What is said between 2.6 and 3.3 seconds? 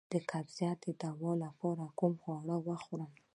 وخورم؟